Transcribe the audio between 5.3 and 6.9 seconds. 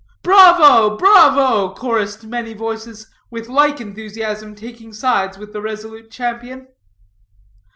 with the resolute champion.